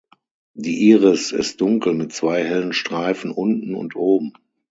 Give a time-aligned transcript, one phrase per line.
[0.55, 4.33] Die Iris ist dunkel mit zwei hellen Streifen unten und oben.